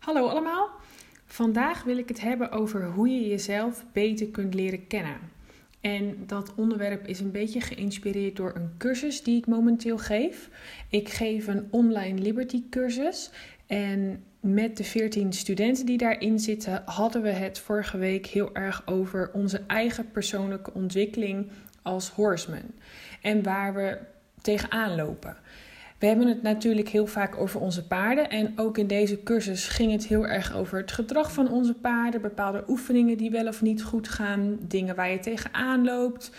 Hallo 0.00 0.26
allemaal. 0.26 0.70
Vandaag 1.24 1.82
wil 1.82 1.98
ik 1.98 2.08
het 2.08 2.20
hebben 2.20 2.50
over 2.50 2.84
hoe 2.86 3.08
je 3.08 3.28
jezelf 3.28 3.84
beter 3.92 4.26
kunt 4.26 4.54
leren 4.54 4.86
kennen. 4.86 5.18
En 5.80 6.26
dat 6.26 6.54
onderwerp 6.54 7.06
is 7.06 7.20
een 7.20 7.30
beetje 7.30 7.60
geïnspireerd 7.60 8.36
door 8.36 8.52
een 8.54 8.70
cursus 8.78 9.22
die 9.22 9.38
ik 9.38 9.46
momenteel 9.46 9.98
geef. 9.98 10.50
Ik 10.88 11.08
geef 11.08 11.46
een 11.46 11.68
online 11.70 12.20
Liberty 12.20 12.62
cursus. 12.70 13.30
En 13.66 14.24
met 14.40 14.76
de 14.76 14.84
14 14.84 15.32
studenten 15.32 15.86
die 15.86 15.98
daarin 15.98 16.38
zitten, 16.38 16.82
hadden 16.84 17.22
we 17.22 17.30
het 17.30 17.58
vorige 17.58 17.98
week 17.98 18.26
heel 18.26 18.54
erg 18.54 18.82
over 18.86 19.30
onze 19.32 19.62
eigen 19.66 20.10
persoonlijke 20.10 20.74
ontwikkeling 20.74 21.50
als 21.82 22.10
horseman. 22.10 22.74
En 23.22 23.42
waar 23.42 23.74
we 23.74 23.98
tegenaan 24.42 24.94
lopen. 24.94 25.36
We 26.00 26.06
hebben 26.06 26.26
het 26.26 26.42
natuurlijk 26.42 26.88
heel 26.88 27.06
vaak 27.06 27.36
over 27.36 27.60
onze 27.60 27.86
paarden. 27.86 28.30
En 28.30 28.52
ook 28.56 28.78
in 28.78 28.86
deze 28.86 29.22
cursus 29.22 29.68
ging 29.68 29.92
het 29.92 30.06
heel 30.06 30.26
erg 30.26 30.54
over 30.54 30.78
het 30.78 30.92
gedrag 30.92 31.32
van 31.32 31.50
onze 31.50 31.74
paarden. 31.74 32.20
Bepaalde 32.20 32.64
oefeningen 32.68 33.16
die 33.16 33.30
wel 33.30 33.46
of 33.46 33.62
niet 33.62 33.82
goed 33.82 34.08
gaan. 34.08 34.58
Dingen 34.60 34.94
waar 34.94 35.10
je 35.10 35.18
tegenaan 35.18 35.84
loopt. 35.84 36.30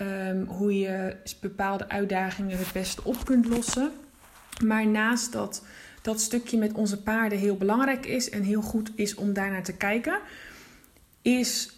Um, 0.00 0.44
hoe 0.44 0.78
je 0.78 1.16
bepaalde 1.40 1.88
uitdagingen 1.88 2.58
het 2.58 2.72
best 2.72 3.02
op 3.02 3.24
kunt 3.24 3.46
lossen. 3.46 3.90
Maar 4.64 4.86
naast 4.86 5.32
dat 5.32 5.64
dat 6.02 6.20
stukje 6.20 6.58
met 6.58 6.72
onze 6.72 7.02
paarden 7.02 7.38
heel 7.38 7.56
belangrijk 7.56 8.06
is 8.06 8.30
en 8.30 8.42
heel 8.42 8.62
goed 8.62 8.90
is 8.94 9.14
om 9.14 9.32
daarnaar 9.32 9.62
te 9.62 9.76
kijken, 9.76 10.20
is 11.22 11.70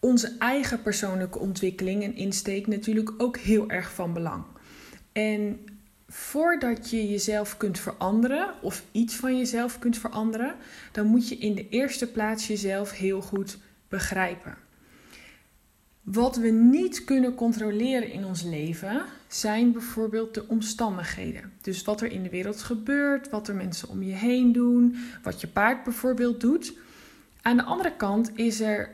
onze 0.00 0.34
eigen 0.38 0.82
persoonlijke 0.82 1.38
ontwikkeling 1.38 2.02
en 2.02 2.14
insteek 2.14 2.66
natuurlijk 2.66 3.12
ook 3.16 3.36
heel 3.36 3.70
erg 3.70 3.92
van 3.94 4.12
belang. 4.12 4.44
En 5.12 5.60
voordat 6.08 6.90
je 6.90 7.08
jezelf 7.08 7.56
kunt 7.56 7.78
veranderen 7.78 8.54
of 8.62 8.82
iets 8.92 9.14
van 9.14 9.36
jezelf 9.36 9.78
kunt 9.78 9.98
veranderen, 9.98 10.54
dan 10.92 11.06
moet 11.06 11.28
je 11.28 11.36
in 11.36 11.54
de 11.54 11.68
eerste 11.68 12.06
plaats 12.06 12.46
jezelf 12.46 12.92
heel 12.92 13.20
goed 13.20 13.58
begrijpen. 13.88 14.56
Wat 16.02 16.36
we 16.36 16.48
niet 16.48 17.04
kunnen 17.04 17.34
controleren 17.34 18.10
in 18.10 18.24
ons 18.24 18.42
leven 18.42 19.02
zijn 19.26 19.72
bijvoorbeeld 19.72 20.34
de 20.34 20.48
omstandigheden. 20.48 21.52
Dus 21.60 21.84
wat 21.84 22.00
er 22.00 22.12
in 22.12 22.22
de 22.22 22.30
wereld 22.30 22.62
gebeurt, 22.62 23.30
wat 23.30 23.48
er 23.48 23.54
mensen 23.54 23.88
om 23.88 24.02
je 24.02 24.12
heen 24.12 24.52
doen, 24.52 24.96
wat 25.22 25.40
je 25.40 25.46
paard 25.46 25.84
bijvoorbeeld 25.84 26.40
doet. 26.40 26.72
Aan 27.42 27.56
de 27.56 27.62
andere 27.62 27.96
kant 27.96 28.30
is 28.34 28.60
er 28.60 28.90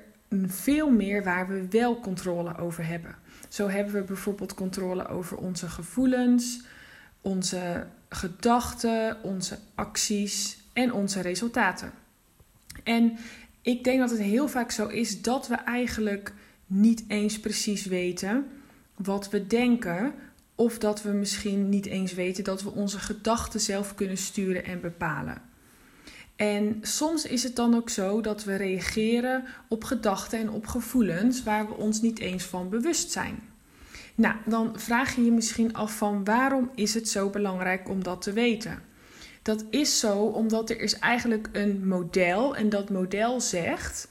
veel 0.47 0.91
meer 0.91 1.25
waar 1.25 1.49
we 1.49 1.67
wel 1.71 2.01
controle 2.01 2.59
over 2.59 2.87
hebben. 2.87 3.15
Zo 3.49 3.69
hebben 3.69 3.95
we 3.95 4.03
bijvoorbeeld 4.03 4.55
controle 4.55 5.09
over 5.09 5.37
onze 5.37 5.69
gevoelens, 5.69 6.65
onze 7.25 7.87
gedachten, 8.09 9.17
onze 9.23 9.59
acties 9.75 10.59
en 10.73 10.93
onze 10.93 11.21
resultaten. 11.21 11.93
En 12.83 13.17
ik 13.63 13.85
denk 13.85 13.99
dat 13.99 14.11
het 14.11 14.21
heel 14.21 14.49
vaak 14.49 14.71
zo 14.71 14.87
is 14.87 15.23
dat 15.23 15.49
we 15.49 15.55
eigenlijk 15.55 16.33
niet 16.67 17.05
eens 17.09 17.41
precies 17.41 17.87
weten 17.87 18.47
wat 18.95 19.31
we 19.31 19.47
denken. 19.47 20.15
Of 20.55 20.79
dat 20.79 21.03
we 21.03 21.11
misschien 21.11 21.69
niet 21.69 21.87
eens 21.87 22.13
weten 22.13 22.45
dat 22.45 22.63
we 22.63 22.71
onze 22.71 22.99
gedachten 22.99 23.61
zelf 23.61 23.95
kunnen 23.95 24.19
sturen 24.19 24.65
en 24.65 24.81
bepalen. 24.81 25.43
En 26.37 26.79
soms 26.83 27.25
is 27.25 27.43
het 27.43 27.57
dan 27.57 27.75
ook 27.75 27.91
zo 27.91 28.21
dat 28.21 28.45
we 28.45 28.55
reageren 28.55 29.45
op 29.69 29.85
gedachten 29.85 30.39
en 30.39 30.51
op 30.51 30.67
gevoelens 30.67 31.43
waar 31.43 31.69
we 31.69 31.75
ons 31.75 32.01
niet 32.01 32.19
eens 32.19 32.45
van 32.45 32.69
bewust 32.69 33.11
zijn. 33.11 33.54
Nou, 34.15 34.35
dan 34.47 34.81
vraag 34.81 35.15
je 35.15 35.25
je 35.25 35.33
misschien 35.33 35.75
af 35.75 35.97
van 35.97 36.25
waarom 36.25 36.71
is 36.75 36.95
het 36.95 37.09
zo 37.09 37.31
belangrijk 37.31 37.89
om 37.89 38.03
dat 38.03 38.23
te 38.23 38.33
weten? 38.33 38.83
Dat 39.43 39.65
is 39.71 39.99
zo 39.99 40.19
omdat 40.19 40.71
er 40.71 40.81
is 40.81 40.99
eigenlijk 40.99 41.49
een 41.53 41.87
model 41.89 42.57
en 42.57 42.69
dat 42.69 42.91
model 42.91 43.41
zegt, 43.41 44.09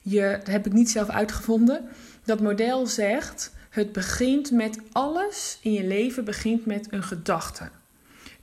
je, 0.00 0.36
dat 0.38 0.46
heb 0.46 0.66
ik 0.66 0.72
niet 0.72 0.90
zelf 0.90 1.08
uitgevonden, 1.08 1.88
dat 2.24 2.40
model 2.40 2.86
zegt 2.86 3.52
het 3.70 3.92
begint 3.92 4.50
met 4.50 4.78
alles 4.92 5.58
in 5.62 5.72
je 5.72 5.84
leven 5.84 6.24
begint 6.24 6.66
met 6.66 6.86
een 6.90 7.02
gedachte. 7.02 7.70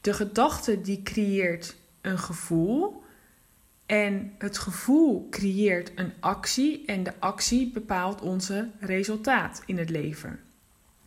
De 0.02 0.14
gedachte 0.14 0.82
die 0.82 1.04
creëert 1.04 1.76
een 2.02 2.20
gevoel 2.20 3.04
en 3.86 4.34
het 4.38 4.58
gevoel 4.58 5.28
creëert 5.30 5.92
een 5.96 6.14
actie 6.20 6.86
en 6.86 7.04
de 7.04 7.14
actie 7.20 7.72
bepaalt 7.72 8.22
onze 8.22 8.70
resultaat 8.80 9.64
in 9.66 9.78
het 9.78 9.90
leven. 9.90 10.40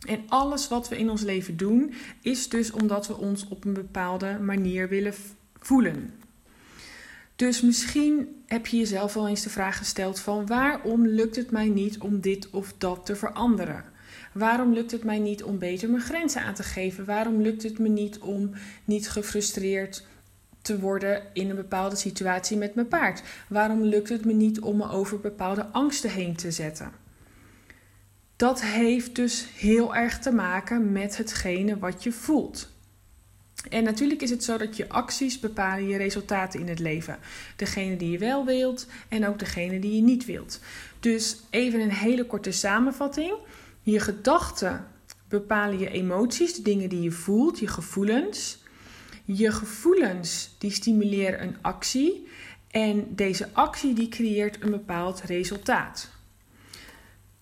En 0.05 0.23
alles 0.27 0.67
wat 0.67 0.89
we 0.89 0.97
in 0.97 1.09
ons 1.09 1.21
leven 1.21 1.57
doen, 1.57 1.93
is 2.21 2.49
dus 2.49 2.71
omdat 2.71 3.07
we 3.07 3.17
ons 3.17 3.47
op 3.47 3.65
een 3.65 3.73
bepaalde 3.73 4.39
manier 4.39 4.89
willen 4.89 5.13
voelen. 5.59 6.13
Dus 7.35 7.61
misschien 7.61 8.43
heb 8.45 8.67
je 8.67 8.77
jezelf 8.77 9.13
wel 9.13 9.27
eens 9.27 9.43
de 9.43 9.49
vraag 9.49 9.77
gesteld 9.77 10.19
van 10.19 10.45
waarom 10.45 11.07
lukt 11.07 11.35
het 11.35 11.51
mij 11.51 11.67
niet 11.67 11.97
om 11.97 12.19
dit 12.19 12.49
of 12.49 12.73
dat 12.77 13.05
te 13.05 13.15
veranderen? 13.15 13.83
Waarom 14.33 14.73
lukt 14.73 14.91
het 14.91 15.03
mij 15.03 15.19
niet 15.19 15.43
om 15.43 15.59
beter 15.59 15.89
mijn 15.89 16.03
grenzen 16.03 16.41
aan 16.41 16.53
te 16.53 16.63
geven? 16.63 17.05
Waarom 17.05 17.41
lukt 17.41 17.63
het 17.63 17.79
me 17.79 17.87
niet 17.87 18.19
om 18.19 18.51
niet 18.85 19.09
gefrustreerd 19.09 20.07
te 20.61 20.79
worden 20.79 21.23
in 21.33 21.49
een 21.49 21.55
bepaalde 21.55 21.95
situatie 21.95 22.57
met 22.57 22.75
mijn 22.75 22.87
paard? 22.87 23.23
Waarom 23.49 23.83
lukt 23.83 24.09
het 24.09 24.25
me 24.25 24.33
niet 24.33 24.59
om 24.59 24.77
me 24.77 24.89
over 24.89 25.19
bepaalde 25.19 25.65
angsten 25.65 26.09
heen 26.09 26.35
te 26.35 26.51
zetten? 26.51 27.04
Dat 28.35 28.61
heeft 28.61 29.15
dus 29.15 29.47
heel 29.55 29.95
erg 29.95 30.19
te 30.19 30.31
maken 30.31 30.91
met 30.91 31.17
hetgene 31.17 31.79
wat 31.79 32.03
je 32.03 32.11
voelt. 32.11 32.73
En 33.69 33.83
natuurlijk 33.83 34.21
is 34.21 34.29
het 34.29 34.43
zo 34.43 34.57
dat 34.57 34.77
je 34.77 34.89
acties 34.89 35.39
bepalen 35.39 35.87
je 35.87 35.97
resultaten 35.97 36.59
in 36.59 36.67
het 36.67 36.79
leven. 36.79 37.19
Degene 37.55 37.97
die 37.97 38.11
je 38.11 38.17
wel 38.17 38.45
wilt 38.45 38.87
en 39.07 39.27
ook 39.27 39.39
degene 39.39 39.79
die 39.79 39.95
je 39.95 40.01
niet 40.01 40.25
wilt. 40.25 40.59
Dus 40.99 41.37
even 41.49 41.79
een 41.79 41.91
hele 41.91 42.25
korte 42.25 42.51
samenvatting. 42.51 43.33
Je 43.81 43.99
gedachten 43.99 44.87
bepalen 45.27 45.79
je 45.79 45.89
emoties, 45.89 46.53
de 46.53 46.61
dingen 46.61 46.89
die 46.89 47.01
je 47.01 47.11
voelt, 47.11 47.59
je 47.59 47.67
gevoelens. 47.67 48.63
Je 49.25 49.51
gevoelens 49.51 50.55
die 50.57 50.71
stimuleren 50.71 51.41
een 51.41 51.55
actie 51.61 52.27
en 52.71 53.15
deze 53.15 53.49
actie 53.53 53.93
die 53.93 54.09
creëert 54.09 54.63
een 54.63 54.71
bepaald 54.71 55.21
resultaat. 55.21 56.09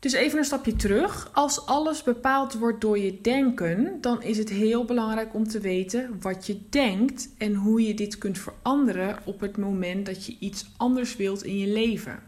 Dus 0.03 0.14
even 0.14 0.38
een 0.38 0.46
stapje 0.46 0.75
terug. 0.75 1.30
Als 1.34 1.66
alles 1.66 2.03
bepaald 2.03 2.53
wordt 2.53 2.81
door 2.81 3.00
je 3.00 3.22
denken, 3.22 3.97
dan 4.02 4.22
is 4.22 4.38
het 4.38 4.50
heel 4.50 4.86
belangrijk 4.86 5.34
om 5.34 5.47
te 5.47 5.59
weten 5.59 6.22
wat 6.22 6.46
je 6.47 6.59
denkt 6.69 7.30
en 7.38 7.56
hoe 7.56 7.88
je 7.88 7.94
dit 7.94 8.18
kunt 8.18 8.38
veranderen 8.38 9.18
op 9.25 9.40
het 9.40 9.58
moment 9.58 10.06
dat 10.06 10.25
je 10.25 10.36
iets 10.40 10.72
anders 10.78 11.16
wilt 11.16 11.44
in 11.44 11.58
je 11.58 11.68
leven. 11.68 12.19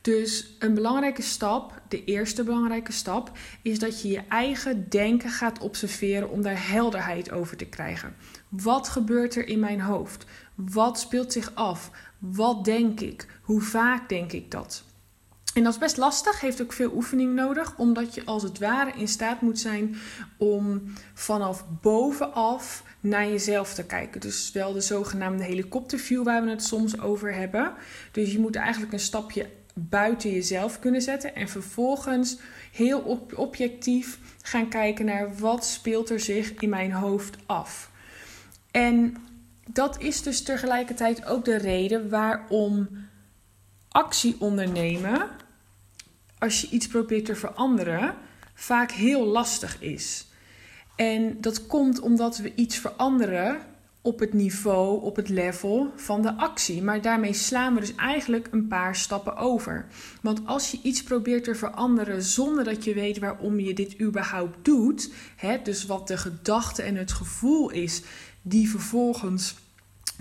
Dus 0.00 0.56
een 0.58 0.74
belangrijke 0.74 1.22
stap, 1.22 1.82
de 1.88 2.04
eerste 2.04 2.44
belangrijke 2.44 2.92
stap, 2.92 3.32
is 3.62 3.78
dat 3.78 4.02
je 4.02 4.08
je 4.08 4.22
eigen 4.28 4.88
denken 4.88 5.30
gaat 5.30 5.60
observeren 5.60 6.30
om 6.30 6.42
daar 6.42 6.68
helderheid 6.68 7.30
over 7.30 7.56
te 7.56 7.66
krijgen. 7.66 8.14
Wat 8.48 8.88
gebeurt 8.88 9.36
er 9.36 9.48
in 9.48 9.60
mijn 9.60 9.80
hoofd? 9.80 10.24
Wat 10.54 11.00
speelt 11.00 11.32
zich 11.32 11.54
af? 11.54 11.90
Wat 12.18 12.64
denk 12.64 13.00
ik? 13.00 13.26
Hoe 13.42 13.60
vaak 13.60 14.08
denk 14.08 14.32
ik 14.32 14.50
dat? 14.50 14.84
En 15.54 15.62
dat 15.62 15.72
is 15.72 15.78
best 15.78 15.96
lastig, 15.96 16.40
heeft 16.40 16.62
ook 16.62 16.72
veel 16.72 16.92
oefening 16.94 17.34
nodig, 17.34 17.74
omdat 17.76 18.14
je 18.14 18.24
als 18.24 18.42
het 18.42 18.58
ware 18.58 18.92
in 18.96 19.08
staat 19.08 19.40
moet 19.40 19.58
zijn 19.58 19.96
om 20.36 20.82
vanaf 21.14 21.64
bovenaf 21.80 22.84
naar 23.00 23.28
jezelf 23.28 23.74
te 23.74 23.84
kijken. 23.84 24.20
Dus 24.20 24.52
wel 24.52 24.72
de 24.72 24.80
zogenaamde 24.80 25.44
helikopterview 25.44 26.24
waar 26.24 26.44
we 26.44 26.50
het 26.50 26.64
soms 26.64 27.00
over 27.00 27.34
hebben. 27.34 27.72
Dus 28.12 28.32
je 28.32 28.38
moet 28.38 28.56
eigenlijk 28.56 28.92
een 28.92 29.00
stapje 29.00 29.48
buiten 29.74 30.30
jezelf 30.30 30.78
kunnen 30.78 31.02
zetten 31.02 31.34
en 31.34 31.48
vervolgens 31.48 32.38
heel 32.72 33.28
objectief 33.34 34.18
gaan 34.42 34.68
kijken 34.68 35.04
naar 35.04 35.36
wat 35.36 35.64
speelt 35.64 36.10
er 36.10 36.20
zich 36.20 36.54
in 36.54 36.68
mijn 36.68 36.92
hoofd 36.92 37.36
af. 37.46 37.90
En 38.70 39.16
dat 39.72 40.00
is 40.00 40.22
dus 40.22 40.42
tegelijkertijd 40.42 41.24
ook 41.24 41.44
de 41.44 41.56
reden 41.56 42.08
waarom 42.08 42.88
actie 43.90 44.36
ondernemen, 44.38 45.28
als 46.38 46.60
je 46.60 46.68
iets 46.68 46.86
probeert 46.86 47.24
te 47.24 47.34
veranderen, 47.34 48.14
vaak 48.54 48.90
heel 48.90 49.26
lastig 49.26 49.80
is. 49.80 50.26
En 50.96 51.40
dat 51.40 51.66
komt 51.66 52.00
omdat 52.00 52.36
we 52.36 52.54
iets 52.54 52.76
veranderen 52.76 53.58
op 54.02 54.18
het 54.18 54.32
niveau, 54.32 55.02
op 55.02 55.16
het 55.16 55.28
level 55.28 55.92
van 55.96 56.22
de 56.22 56.34
actie. 56.34 56.82
Maar 56.82 57.02
daarmee 57.02 57.32
slaan 57.32 57.74
we 57.74 57.80
dus 57.80 57.94
eigenlijk 57.94 58.48
een 58.50 58.68
paar 58.68 58.96
stappen 58.96 59.36
over. 59.36 59.86
Want 60.22 60.40
als 60.46 60.70
je 60.70 60.78
iets 60.82 61.02
probeert 61.02 61.44
te 61.44 61.54
veranderen 61.54 62.22
zonder 62.22 62.64
dat 62.64 62.84
je 62.84 62.94
weet 62.94 63.18
waarom 63.18 63.60
je 63.60 63.74
dit 63.74 64.00
überhaupt 64.00 64.64
doet, 64.64 65.12
hè, 65.36 65.62
dus 65.62 65.86
wat 65.86 66.08
de 66.08 66.16
gedachte 66.16 66.82
en 66.82 66.96
het 66.96 67.12
gevoel 67.12 67.70
is 67.70 68.02
die 68.42 68.70
vervolgens 68.70 69.54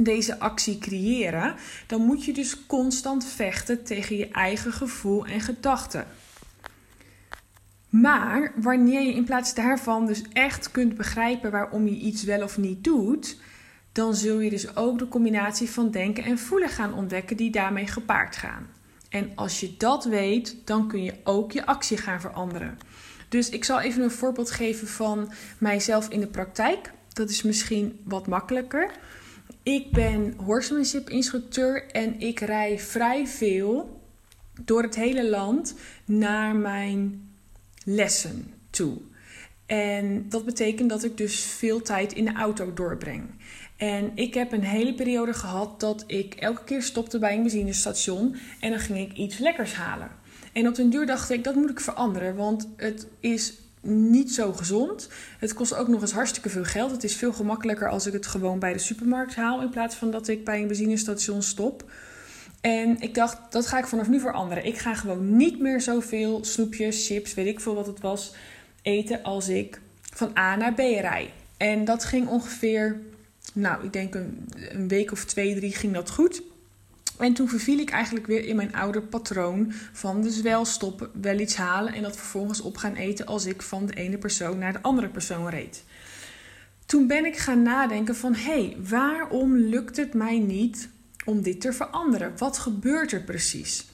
deze 0.03 0.39
actie 0.39 0.77
creëren, 0.77 1.55
dan 1.87 2.01
moet 2.01 2.25
je 2.25 2.33
dus 2.33 2.65
constant 2.65 3.25
vechten 3.25 3.83
tegen 3.83 4.17
je 4.17 4.29
eigen 4.29 4.73
gevoel 4.73 5.25
en 5.25 5.41
gedachten. 5.41 6.07
Maar 7.89 8.51
wanneer 8.55 9.01
je 9.01 9.13
in 9.13 9.23
plaats 9.23 9.53
daarvan 9.53 10.05
dus 10.05 10.21
echt 10.33 10.71
kunt 10.71 10.97
begrijpen 10.97 11.51
waarom 11.51 11.87
je 11.87 11.97
iets 11.97 12.23
wel 12.23 12.43
of 12.43 12.57
niet 12.57 12.83
doet, 12.83 13.37
dan 13.91 14.15
zul 14.15 14.39
je 14.39 14.49
dus 14.49 14.75
ook 14.75 14.99
de 14.99 15.07
combinatie 15.07 15.69
van 15.69 15.91
denken 15.91 16.23
en 16.23 16.37
voelen 16.37 16.69
gaan 16.69 16.93
ontdekken 16.93 17.37
die 17.37 17.51
daarmee 17.51 17.87
gepaard 17.87 18.35
gaan. 18.35 18.67
En 19.09 19.31
als 19.35 19.59
je 19.59 19.77
dat 19.77 20.05
weet, 20.05 20.55
dan 20.65 20.87
kun 20.87 21.03
je 21.03 21.13
ook 21.23 21.51
je 21.51 21.65
actie 21.65 21.97
gaan 21.97 22.21
veranderen. 22.21 22.77
Dus 23.29 23.49
ik 23.49 23.63
zal 23.63 23.79
even 23.79 24.03
een 24.03 24.11
voorbeeld 24.11 24.51
geven 24.51 24.87
van 24.87 25.31
mijzelf 25.57 26.09
in 26.09 26.19
de 26.19 26.27
praktijk. 26.27 26.91
Dat 27.13 27.29
is 27.29 27.41
misschien 27.41 27.99
wat 28.03 28.27
makkelijker. 28.27 28.91
Ik 29.69 29.91
ben 29.91 30.33
horsemanship 30.37 31.09
instructeur 31.09 31.91
en 31.91 32.19
ik 32.19 32.39
rij 32.39 32.79
vrij 32.79 33.27
veel 33.27 34.01
door 34.61 34.81
het 34.81 34.95
hele 34.95 35.29
land 35.29 35.75
naar 36.05 36.55
mijn 36.55 37.29
lessen 37.83 38.53
toe. 38.69 38.97
En 39.65 40.29
dat 40.29 40.45
betekent 40.45 40.89
dat 40.89 41.03
ik 41.03 41.17
dus 41.17 41.41
veel 41.43 41.81
tijd 41.81 42.13
in 42.13 42.25
de 42.25 42.33
auto 42.33 42.73
doorbreng. 42.73 43.23
En 43.77 44.11
ik 44.15 44.33
heb 44.33 44.51
een 44.51 44.63
hele 44.63 44.93
periode 44.93 45.33
gehad 45.33 45.79
dat 45.79 46.03
ik 46.07 46.33
elke 46.33 46.63
keer 46.63 46.81
stopte 46.81 47.19
bij 47.19 47.35
een 47.35 47.41
benzinestation 47.41 48.35
en 48.59 48.69
dan 48.69 48.79
ging 48.79 48.99
ik 49.11 49.17
iets 49.17 49.37
lekkers 49.37 49.73
halen. 49.73 50.11
En 50.53 50.67
op 50.67 50.75
den 50.75 50.89
duur 50.89 51.05
dacht 51.05 51.29
ik, 51.29 51.43
dat 51.43 51.55
moet 51.55 51.69
ik 51.69 51.79
veranderen, 51.79 52.35
want 52.35 52.69
het 52.75 53.07
is 53.19 53.53
niet 53.81 54.33
zo 54.33 54.53
gezond. 54.53 55.09
Het 55.39 55.53
kost 55.53 55.75
ook 55.75 55.87
nog 55.87 56.01
eens 56.01 56.11
hartstikke 56.11 56.49
veel 56.49 56.63
geld. 56.63 56.91
Het 56.91 57.03
is 57.03 57.15
veel 57.15 57.33
gemakkelijker 57.33 57.89
als 57.89 58.05
ik 58.05 58.13
het 58.13 58.27
gewoon 58.27 58.59
bij 58.59 58.73
de 58.73 58.79
supermarkt 58.79 59.35
haal 59.35 59.61
in 59.61 59.69
plaats 59.69 59.95
van 59.95 60.11
dat 60.11 60.27
ik 60.27 60.45
bij 60.45 60.61
een 60.61 60.67
benzinestation 60.67 61.41
stop. 61.41 61.91
En 62.61 62.99
ik 62.99 63.13
dacht, 63.13 63.51
dat 63.51 63.67
ga 63.67 63.77
ik 63.77 63.87
vanaf 63.87 64.07
nu 64.07 64.19
veranderen. 64.19 64.65
Ik 64.65 64.77
ga 64.77 64.93
gewoon 64.93 65.37
niet 65.37 65.59
meer 65.59 65.81
zoveel 65.81 66.45
snoepjes, 66.45 67.07
chips, 67.07 67.33
weet 67.33 67.47
ik 67.47 67.59
veel 67.59 67.75
wat 67.75 67.87
het 67.87 67.99
was, 67.99 68.33
eten 68.81 69.23
als 69.23 69.49
ik 69.49 69.81
van 70.13 70.37
A 70.37 70.55
naar 70.55 70.73
B 70.73 70.77
rij. 70.77 71.33
En 71.57 71.85
dat 71.85 72.05
ging 72.05 72.27
ongeveer, 72.27 72.99
nou, 73.53 73.83
ik 73.83 73.93
denk 73.93 74.15
een 74.15 74.87
week 74.87 75.11
of 75.11 75.25
twee, 75.25 75.55
drie 75.55 75.71
ging 75.71 75.93
dat 75.93 76.09
goed. 76.09 76.41
En 77.19 77.33
toen 77.33 77.49
verviel 77.49 77.77
ik 77.77 77.89
eigenlijk 77.89 78.27
weer 78.27 78.45
in 78.45 78.55
mijn 78.55 78.75
oude 78.75 79.01
patroon 79.01 79.73
van 79.91 80.21
dus 80.21 80.41
wel 80.41 80.65
stoppen, 80.65 81.09
wel 81.21 81.39
iets 81.39 81.55
halen 81.55 81.93
en 81.93 82.01
dat 82.01 82.17
vervolgens 82.17 82.61
op 82.61 82.77
gaan 82.77 82.93
eten 82.93 83.25
als 83.25 83.45
ik 83.45 83.61
van 83.61 83.85
de 83.85 83.93
ene 83.93 84.17
persoon 84.17 84.57
naar 84.57 84.73
de 84.73 84.81
andere 84.81 85.09
persoon 85.09 85.49
reed. 85.49 85.83
Toen 86.85 87.07
ben 87.07 87.25
ik 87.25 87.37
gaan 87.37 87.61
nadenken 87.61 88.15
van 88.15 88.33
hé, 88.33 88.41
hey, 88.41 88.77
waarom 88.89 89.55
lukt 89.55 89.97
het 89.97 90.13
mij 90.13 90.39
niet 90.39 90.89
om 91.25 91.41
dit 91.41 91.61
te 91.61 91.73
veranderen? 91.73 92.33
Wat 92.37 92.57
gebeurt 92.57 93.11
er 93.11 93.21
precies? 93.21 93.87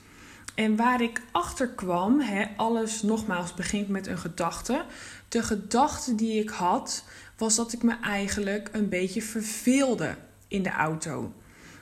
En 0.56 0.75
waar 0.75 1.01
ik 1.01 1.22
achter 1.31 1.68
kwam, 1.68 2.22
alles 2.56 3.01
nogmaals 3.01 3.54
begint 3.54 3.88
met 3.88 4.07
een 4.07 4.18
gedachte. 4.18 4.86
De 5.30 5.44
gedachte 5.44 6.16
die 6.16 6.42
ik 6.42 6.50
had, 6.50 7.04
was 7.38 7.56
dat 7.56 7.74
ik 7.74 7.83
me 7.83 7.95
eigenlijk 8.01 8.69
een 8.72 8.89
beetje 8.89 9.22
verveelde 9.22 10.16
in 10.48 10.63
de 10.63 10.72
auto. 10.72 11.33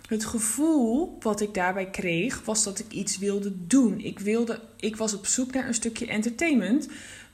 Het 0.08 0.26
gevoel 0.26 1.18
wat 1.20 1.42
ik 1.42 1.54
daarbij 1.54 1.90
kreeg, 1.90 2.46
was 2.46 2.64
dat 2.64 2.80
ik 2.80 2.92
iets 2.92 3.18
wilde 3.18 3.68
doen. 3.68 4.00
Ik, 4.00 4.20
wilde, 4.20 4.60
ik 4.80 4.96
was 4.96 5.14
op 5.14 5.26
zoek 5.26 5.54
naar 5.54 5.68
een 5.68 5.74
stukje 5.74 6.08
entertainment. 6.08 6.88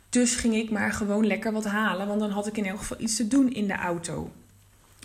Dus 0.10 0.36
ging 0.36 0.56
ik 0.56 0.70
maar 0.70 0.94
gewoon 0.94 1.28
lekker 1.28 1.52
wat 1.52 1.66
halen, 1.66 2.08
want 2.08 2.20
dan 2.20 2.32
had 2.32 2.48
ik 2.48 2.58
in 2.58 2.66
elk 2.66 2.78
geval 2.78 3.00
iets 3.00 3.16
te 3.16 3.28
doen 3.28 3.54
in 3.54 3.68
de 3.68 3.74
auto. 3.74 4.32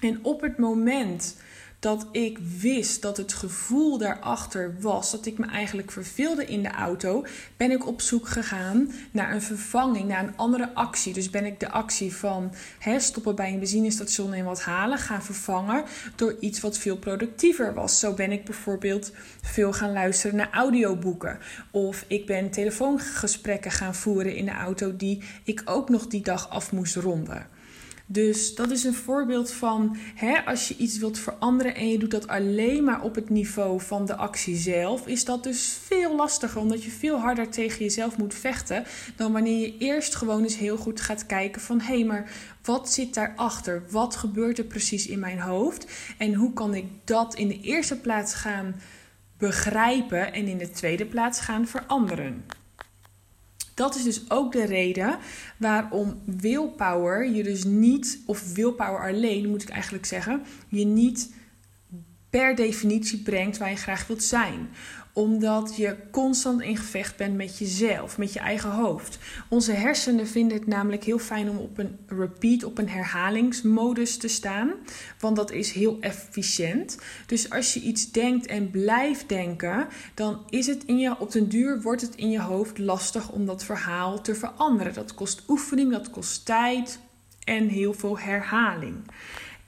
En 0.00 0.19
op 0.22 0.40
het 0.40 0.58
moment 0.58 1.37
dat 1.84 2.06
ik 2.12 2.38
wist 2.60 3.02
dat 3.02 3.16
het 3.16 3.32
gevoel 3.32 3.98
daarachter 3.98 4.76
was 4.81 5.10
dat 5.10 5.26
ik 5.26 5.38
me 5.38 5.46
eigenlijk 5.46 5.90
verveelde 5.90 6.46
in 6.46 6.62
de 6.62 6.70
auto, 6.70 7.25
ben 7.56 7.70
ik 7.70 7.86
op 7.86 8.00
zoek 8.00 8.28
gegaan 8.28 8.92
naar 9.10 9.32
een 9.32 9.42
vervanging, 9.42 10.08
naar 10.08 10.25
een 10.25 10.36
andere 10.36 10.75
actie. 10.75 11.12
Dus 11.12 11.31
ben 11.31 11.44
ik 11.44 11.60
de 11.60 11.70
actie 11.70 12.14
van 12.14 12.52
hè, 12.78 13.00
stoppen 13.00 13.34
bij 13.34 13.52
een 13.52 13.58
benzinestation 13.58 14.32
en 14.32 14.44
wat 14.44 14.60
halen 14.60 14.98
gaan 14.98 15.22
vervangen 15.22 15.84
door 16.16 16.36
iets 16.40 16.60
wat 16.60 16.78
veel 16.78 16.96
productiever 16.96 17.75
was. 17.75 17.98
Zo 17.98 18.12
ben 18.12 18.32
ik 18.32 18.44
bijvoorbeeld 18.44 19.12
veel 19.42 19.72
gaan 19.72 19.92
luisteren 19.92 20.37
naar 20.37 20.50
audioboeken. 20.50 21.38
Of 21.70 22.04
ik 22.06 22.26
ben 22.26 22.50
telefoongesprekken 22.50 23.70
gaan 23.70 23.94
voeren 23.94 24.37
in 24.37 24.44
de 24.44 24.54
auto 24.54 24.96
die 24.96 25.22
ik 25.42 25.62
ook 25.64 25.88
nog 25.88 26.06
die 26.06 26.22
dag 26.22 26.50
af 26.50 26.72
moest 26.72 26.96
ronden. 26.96 27.62
Dus 28.06 28.54
dat 28.54 28.70
is 28.70 28.84
een 28.84 28.94
voorbeeld 28.94 29.50
van 29.50 29.96
hè, 30.14 30.44
als 30.44 30.68
je 30.68 30.76
iets 30.76 30.98
wilt 30.98 31.18
veranderen 31.18 31.74
en 31.74 31.88
je 31.88 31.98
doet 31.98 32.10
dat 32.10 32.28
alleen 32.28 32.84
maar 32.84 33.02
op 33.02 33.14
het 33.14 33.30
niveau 33.30 33.80
van 33.80 34.06
de 34.06 34.16
actie 34.16 34.56
zelf, 34.56 35.06
is 35.06 35.24
dat 35.24 35.42
dus 35.42 35.78
veel 35.82 36.16
lastiger 36.16 36.60
omdat 36.60 36.84
je 36.84 36.90
veel 36.90 37.18
harder 37.18 37.50
tegen 37.50 37.78
jezelf 37.78 38.16
moet 38.16 38.34
vechten 38.34 38.84
dan 39.16 39.32
wanneer 39.32 39.60
je 39.60 39.78
eerst 39.78 40.14
gewoon 40.14 40.42
eens 40.42 40.56
heel 40.56 40.76
goed 40.76 41.00
gaat 41.00 41.26
kijken 41.26 41.60
van 41.60 41.80
hé, 41.80 42.04
maar 42.04 42.30
wat 42.62 42.92
zit 42.92 43.14
daarachter? 43.14 43.82
Wat 43.90 44.16
gebeurt 44.16 44.58
er 44.58 44.64
precies 44.64 45.06
in 45.06 45.18
mijn 45.18 45.40
hoofd? 45.40 45.86
En 46.18 46.34
hoe 46.34 46.52
kan 46.52 46.74
ik 46.74 46.86
dat 47.04 47.34
in 47.34 47.48
de 47.48 47.60
eerste 47.60 47.96
plaats 47.96 48.34
gaan 48.34 48.74
begrijpen 49.38 50.32
en 50.32 50.46
in 50.46 50.58
de 50.58 50.70
tweede 50.70 51.06
plaats 51.06 51.40
gaan 51.40 51.66
veranderen? 51.66 52.44
Dat 53.75 53.94
is 53.94 54.03
dus 54.03 54.31
ook 54.31 54.53
de 54.53 54.65
reden 54.65 55.19
waarom 55.56 56.21
willpower 56.25 57.31
je 57.31 57.43
dus 57.43 57.65
niet, 57.65 58.23
of 58.26 58.53
willpower 58.55 59.00
alleen 59.00 59.49
moet 59.49 59.62
ik 59.62 59.69
eigenlijk 59.69 60.06
zeggen, 60.06 60.43
je 60.69 60.85
niet 60.85 61.32
per 62.34 62.54
definitie 62.54 63.19
brengt 63.19 63.58
waar 63.58 63.70
je 63.70 63.76
graag 63.76 64.06
wilt 64.06 64.22
zijn 64.22 64.69
omdat 65.12 65.76
je 65.76 65.96
constant 66.10 66.62
in 66.62 66.76
gevecht 66.76 67.16
bent 67.16 67.36
met 67.36 67.58
jezelf, 67.58 68.19
met 68.19 68.32
je 68.32 68.38
eigen 68.38 68.70
hoofd. 68.70 69.19
Onze 69.48 69.72
hersenen 69.72 70.26
vinden 70.26 70.58
het 70.58 70.66
namelijk 70.66 71.04
heel 71.04 71.19
fijn 71.19 71.48
om 71.48 71.58
op 71.58 71.78
een 71.78 71.98
repeat, 72.06 72.64
op 72.64 72.78
een 72.78 72.88
herhalingsmodus 72.88 74.16
te 74.16 74.28
staan. 74.28 74.72
Want 75.20 75.36
dat 75.36 75.50
is 75.50 75.72
heel 75.72 75.96
efficiënt. 76.00 76.98
Dus 77.26 77.50
als 77.50 77.75
je 77.75 77.81
iets 77.81 78.10
denkt 78.10 78.46
en 78.46 78.70
blijft 78.70 79.28
denken, 79.28 79.87
dan 80.14 80.42
is 80.50 80.66
het 80.66 80.84
in 80.84 80.98
je, 80.98 81.19
op 81.19 81.32
den 81.32 81.48
duur 81.48 81.82
wordt 81.82 82.00
het 82.00 82.14
in 82.14 82.30
je 82.30 82.40
hoofd 82.40 82.78
lastig 82.78 83.30
om 83.30 83.46
dat 83.46 83.64
verhaal 83.64 84.20
te 84.20 84.34
veranderen. 84.34 84.94
Dat 84.94 85.14
kost 85.14 85.42
oefening, 85.48 85.92
dat 85.92 86.10
kost 86.10 86.46
tijd 86.46 86.98
en 87.44 87.69
heel 87.69 87.92
veel 87.92 88.19
herhaling. 88.19 88.96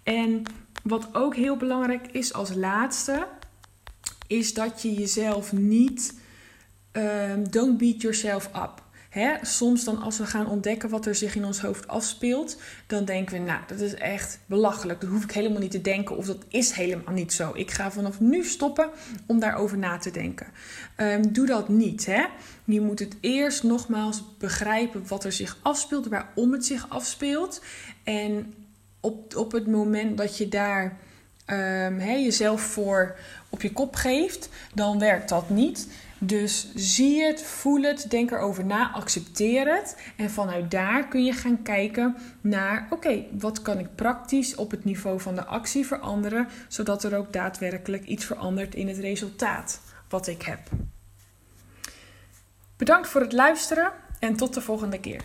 En 0.02 0.42
wat 0.88 1.08
ook 1.12 1.34
heel 1.34 1.56
belangrijk 1.56 2.06
is 2.12 2.32
als 2.32 2.54
laatste, 2.54 3.26
is 4.26 4.54
dat 4.54 4.82
je 4.82 4.94
jezelf 4.94 5.52
niet. 5.52 6.14
Um, 6.92 7.50
don't 7.50 7.78
beat 7.78 8.00
yourself 8.00 8.46
up. 8.46 8.84
Soms 9.42 9.84
dan 9.84 10.02
als 10.02 10.18
we 10.18 10.26
gaan 10.26 10.46
ontdekken 10.46 10.88
wat 10.88 11.06
er 11.06 11.14
zich 11.14 11.34
in 11.34 11.44
ons 11.44 11.60
hoofd 11.60 11.88
afspeelt, 11.88 12.60
dan 12.86 13.04
denken 13.04 13.34
we, 13.34 13.44
nou, 13.44 13.60
dat 13.66 13.80
is 13.80 13.94
echt 13.94 14.38
belachelijk. 14.46 15.00
Dat 15.00 15.10
hoef 15.10 15.22
ik 15.22 15.32
helemaal 15.32 15.60
niet 15.60 15.70
te 15.70 15.80
denken 15.80 16.16
of 16.16 16.26
dat 16.26 16.44
is 16.48 16.70
helemaal 16.70 17.14
niet 17.14 17.32
zo. 17.32 17.50
Ik 17.54 17.70
ga 17.70 17.90
vanaf 17.90 18.20
nu 18.20 18.44
stoppen 18.44 18.90
om 19.26 19.38
daarover 19.38 19.78
na 19.78 19.98
te 19.98 20.10
denken. 20.10 20.46
Um, 20.96 21.32
doe 21.32 21.46
dat 21.46 21.68
niet. 21.68 22.08
Je 22.64 22.80
moet 22.80 22.98
het 22.98 23.16
eerst 23.20 23.62
nogmaals 23.62 24.24
begrijpen 24.38 25.06
wat 25.08 25.24
er 25.24 25.32
zich 25.32 25.58
afspeelt, 25.62 26.06
waarom 26.06 26.52
het 26.52 26.66
zich 26.66 26.88
afspeelt. 26.88 27.62
En 28.04 28.54
op, 29.00 29.36
op 29.36 29.52
het 29.52 29.66
moment 29.66 30.18
dat 30.18 30.36
je 30.36 30.48
daar 30.48 30.96
um, 31.46 32.00
jezelf 32.00 32.60
voor 32.60 33.16
op 33.48 33.62
je 33.62 33.72
kop 33.72 33.94
geeft, 33.94 34.48
dan 34.74 34.98
werkt 34.98 35.28
dat 35.28 35.50
niet. 35.50 35.88
Dus 36.18 36.72
zie 36.74 37.22
het, 37.22 37.42
voel 37.42 37.82
het, 37.82 38.10
denk 38.10 38.30
erover 38.30 38.64
na, 38.64 38.90
accepteer 38.92 39.74
het. 39.74 39.96
En 40.16 40.30
vanuit 40.30 40.70
daar 40.70 41.08
kun 41.08 41.24
je 41.24 41.32
gaan 41.32 41.62
kijken 41.62 42.16
naar: 42.40 42.86
oké, 42.90 43.24
wat 43.38 43.62
kan 43.62 43.78
ik 43.78 43.94
praktisch 43.94 44.54
op 44.54 44.70
het 44.70 44.84
niveau 44.84 45.20
van 45.20 45.34
de 45.34 45.44
actie 45.44 45.86
veranderen, 45.86 46.48
zodat 46.68 47.04
er 47.04 47.16
ook 47.16 47.32
daadwerkelijk 47.32 48.04
iets 48.04 48.24
verandert 48.24 48.74
in 48.74 48.88
het 48.88 48.98
resultaat 48.98 49.80
wat 50.08 50.26
ik 50.26 50.42
heb. 50.42 50.60
Bedankt 52.76 53.08
voor 53.08 53.20
het 53.20 53.32
luisteren 53.32 53.92
en 54.18 54.36
tot 54.36 54.54
de 54.54 54.60
volgende 54.60 55.00
keer. 55.00 55.22